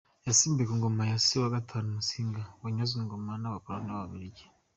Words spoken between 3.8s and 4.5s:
b’ababiligi.